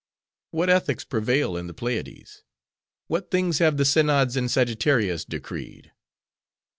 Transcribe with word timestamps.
What 0.49 0.67
ethics 0.71 1.03
prevail 1.05 1.55
in 1.55 1.67
the 1.67 1.75
Pleiades? 1.75 2.41
What 3.05 3.29
things 3.29 3.59
have 3.59 3.77
the 3.77 3.85
synods 3.85 4.35
in 4.35 4.49
Sagittarius 4.49 5.23
decreed?" 5.23 5.91